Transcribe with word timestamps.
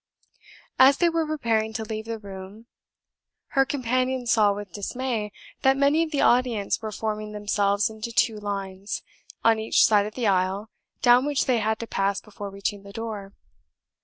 As 0.79 0.97
they 0.97 1.09
were 1.09 1.27
preparing 1.27 1.73
to 1.73 1.83
leave 1.83 2.05
the 2.05 2.17
room, 2.17 2.65
her 3.49 3.65
companion 3.67 4.25
saw 4.25 4.51
with 4.51 4.73
dismay 4.73 5.31
that 5.61 5.77
many 5.77 6.01
of 6.01 6.09
the 6.09 6.21
audience 6.21 6.81
were 6.81 6.91
forming 6.91 7.33
themselves 7.33 7.87
into 7.87 8.11
two 8.11 8.37
lines, 8.37 9.03
on 9.43 9.59
each 9.59 9.85
side 9.85 10.07
of 10.07 10.15
the 10.15 10.25
aisle 10.25 10.71
down 11.03 11.23
which 11.27 11.45
they 11.45 11.59
had 11.59 11.77
to 11.81 11.85
pass 11.85 12.19
before 12.19 12.49
reaching 12.49 12.81
the 12.81 12.91
door. 12.91 13.33